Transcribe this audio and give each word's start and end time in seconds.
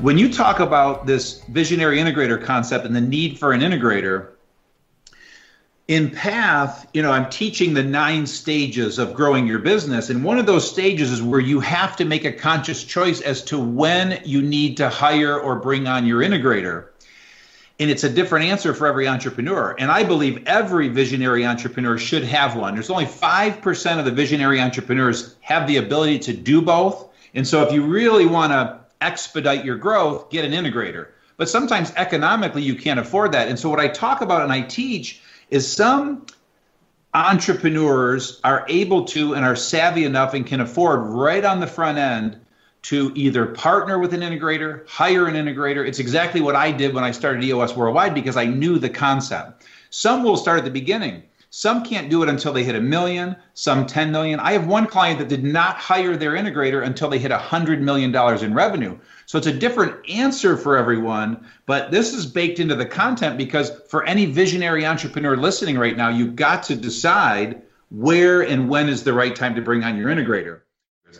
When 0.00 0.16
you 0.16 0.32
talk 0.32 0.60
about 0.60 1.06
this 1.06 1.42
visionary 1.44 1.98
integrator 1.98 2.42
concept 2.42 2.84
and 2.84 2.94
the 2.94 3.00
need 3.00 3.38
for 3.38 3.52
an 3.52 3.60
integrator, 3.60 4.28
in 5.88 6.10
Path, 6.10 6.86
you 6.92 7.02
know, 7.02 7.10
I'm 7.10 7.30
teaching 7.30 7.72
the 7.72 7.82
nine 7.82 8.26
stages 8.26 8.98
of 8.98 9.14
growing 9.14 9.46
your 9.46 9.58
business. 9.58 10.10
And 10.10 10.22
one 10.22 10.38
of 10.38 10.44
those 10.44 10.70
stages 10.70 11.10
is 11.10 11.22
where 11.22 11.40
you 11.40 11.60
have 11.60 11.96
to 11.96 12.04
make 12.04 12.26
a 12.26 12.32
conscious 12.32 12.84
choice 12.84 13.22
as 13.22 13.42
to 13.44 13.58
when 13.58 14.20
you 14.24 14.42
need 14.42 14.76
to 14.76 14.88
hire 14.90 15.40
or 15.40 15.56
bring 15.56 15.88
on 15.88 16.06
your 16.06 16.20
integrator. 16.20 16.88
And 17.80 17.90
it's 17.90 18.04
a 18.04 18.10
different 18.10 18.44
answer 18.44 18.74
for 18.74 18.86
every 18.86 19.08
entrepreneur. 19.08 19.74
And 19.78 19.90
I 19.90 20.04
believe 20.04 20.46
every 20.46 20.88
visionary 20.88 21.46
entrepreneur 21.46 21.96
should 21.96 22.24
have 22.24 22.54
one. 22.54 22.74
There's 22.74 22.90
only 22.90 23.06
5% 23.06 23.98
of 23.98 24.04
the 24.04 24.10
visionary 24.10 24.60
entrepreneurs 24.60 25.36
have 25.40 25.66
the 25.66 25.78
ability 25.78 26.18
to 26.20 26.34
do 26.34 26.60
both. 26.60 27.08
And 27.34 27.46
so 27.46 27.62
if 27.62 27.72
you 27.72 27.82
really 27.82 28.26
want 28.26 28.52
to 28.52 28.78
expedite 29.00 29.64
your 29.64 29.76
growth, 29.76 30.30
get 30.30 30.44
an 30.44 30.52
integrator. 30.52 31.08
But 31.36 31.48
sometimes 31.48 31.92
economically 31.96 32.62
you 32.62 32.74
can't 32.74 32.98
afford 32.98 33.32
that. 33.32 33.48
And 33.48 33.58
so 33.58 33.68
what 33.68 33.80
I 33.80 33.88
talk 33.88 34.20
about 34.20 34.42
and 34.42 34.52
I 34.52 34.62
teach 34.62 35.20
is 35.50 35.70
some 35.70 36.26
entrepreneurs 37.14 38.40
are 38.44 38.66
able 38.68 39.04
to 39.06 39.34
and 39.34 39.44
are 39.44 39.56
savvy 39.56 40.04
enough 40.04 40.34
and 40.34 40.46
can 40.46 40.60
afford 40.60 41.00
right 41.00 41.44
on 41.44 41.60
the 41.60 41.66
front 41.66 41.98
end 41.98 42.40
to 42.82 43.12
either 43.14 43.46
partner 43.46 43.98
with 43.98 44.14
an 44.14 44.20
integrator, 44.20 44.86
hire 44.88 45.26
an 45.26 45.34
integrator. 45.34 45.86
It's 45.86 45.98
exactly 45.98 46.40
what 46.40 46.54
I 46.54 46.70
did 46.70 46.94
when 46.94 47.04
I 47.04 47.10
started 47.10 47.42
EOS 47.42 47.74
Worldwide 47.74 48.14
because 48.14 48.36
I 48.36 48.46
knew 48.46 48.78
the 48.78 48.90
concept. 48.90 49.64
Some 49.90 50.22
will 50.22 50.36
start 50.36 50.58
at 50.58 50.64
the 50.64 50.70
beginning. 50.70 51.22
Some 51.50 51.82
can't 51.82 52.10
do 52.10 52.22
it 52.22 52.28
until 52.28 52.52
they 52.52 52.62
hit 52.62 52.74
a 52.74 52.80
million, 52.80 53.36
some 53.54 53.86
10 53.86 54.12
million. 54.12 54.38
I 54.38 54.52
have 54.52 54.66
one 54.66 54.86
client 54.86 55.18
that 55.18 55.28
did 55.28 55.44
not 55.44 55.76
hire 55.76 56.16
their 56.16 56.32
integrator 56.32 56.84
until 56.84 57.08
they 57.08 57.18
hit 57.18 57.30
$100 57.30 57.80
million 57.80 58.14
in 58.44 58.54
revenue. 58.54 58.98
So 59.24 59.38
it's 59.38 59.46
a 59.46 59.52
different 59.52 60.08
answer 60.10 60.56
for 60.56 60.76
everyone, 60.76 61.46
but 61.66 61.90
this 61.90 62.12
is 62.12 62.26
baked 62.26 62.60
into 62.60 62.74
the 62.74 62.86
content 62.86 63.38
because 63.38 63.70
for 63.88 64.04
any 64.04 64.26
visionary 64.26 64.84
entrepreneur 64.84 65.36
listening 65.36 65.78
right 65.78 65.96
now, 65.96 66.10
you've 66.10 66.36
got 66.36 66.64
to 66.64 66.76
decide 66.76 67.62
where 67.90 68.42
and 68.42 68.68
when 68.68 68.88
is 68.88 69.04
the 69.04 69.12
right 69.14 69.34
time 69.34 69.54
to 69.54 69.62
bring 69.62 69.84
on 69.84 69.96
your 69.96 70.10
integrator. 70.10 70.60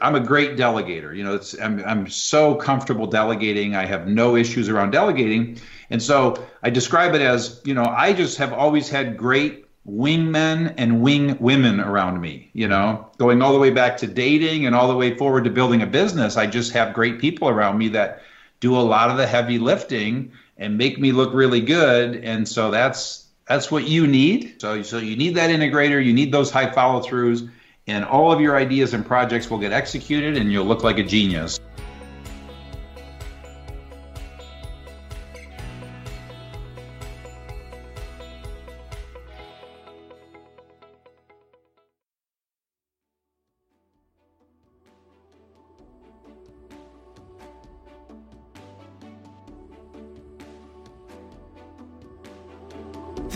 I'm 0.00 0.16
a 0.16 0.20
great 0.20 0.56
delegator. 0.56 1.16
You 1.16 1.22
know, 1.24 1.34
it's 1.34 1.58
I'm 1.60 1.82
I'm 1.84 2.08
so 2.08 2.56
comfortable 2.56 3.06
delegating. 3.06 3.76
I 3.76 3.86
have 3.86 4.08
no 4.08 4.34
issues 4.34 4.68
around 4.68 4.90
delegating. 4.90 5.60
And 5.90 6.02
so 6.02 6.44
I 6.62 6.70
describe 6.70 7.14
it 7.14 7.20
as, 7.20 7.60
you 7.64 7.74
know, 7.74 7.84
I 7.84 8.12
just 8.12 8.38
have 8.38 8.52
always 8.52 8.88
had 8.88 9.16
great 9.16 9.65
wingmen 9.88 10.74
and 10.76 11.00
wing 11.00 11.38
women 11.38 11.80
around 11.80 12.20
me, 12.20 12.50
you 12.52 12.66
know, 12.66 13.08
going 13.18 13.40
all 13.40 13.52
the 13.52 13.58
way 13.58 13.70
back 13.70 13.96
to 13.98 14.06
dating 14.06 14.66
and 14.66 14.74
all 14.74 14.88
the 14.88 14.96
way 14.96 15.16
forward 15.16 15.44
to 15.44 15.50
building 15.50 15.82
a 15.82 15.86
business. 15.86 16.36
I 16.36 16.46
just 16.46 16.72
have 16.72 16.92
great 16.92 17.20
people 17.20 17.48
around 17.48 17.78
me 17.78 17.88
that 17.90 18.22
do 18.60 18.76
a 18.76 18.80
lot 18.80 19.10
of 19.10 19.16
the 19.16 19.26
heavy 19.26 19.58
lifting 19.58 20.32
and 20.56 20.76
make 20.76 20.98
me 20.98 21.12
look 21.12 21.32
really 21.32 21.60
good. 21.60 22.16
And 22.16 22.48
so 22.48 22.70
that's 22.70 23.26
that's 23.46 23.70
what 23.70 23.86
you 23.86 24.06
need. 24.06 24.60
So 24.60 24.82
so 24.82 24.98
you 24.98 25.16
need 25.16 25.36
that 25.36 25.50
integrator, 25.50 26.04
you 26.04 26.12
need 26.12 26.32
those 26.32 26.50
high 26.50 26.70
follow 26.70 27.00
throughs, 27.00 27.48
and 27.86 28.04
all 28.04 28.32
of 28.32 28.40
your 28.40 28.56
ideas 28.56 28.92
and 28.92 29.06
projects 29.06 29.48
will 29.48 29.58
get 29.58 29.72
executed 29.72 30.36
and 30.36 30.50
you'll 30.50 30.66
look 30.66 30.82
like 30.82 30.98
a 30.98 31.04
genius. 31.04 31.60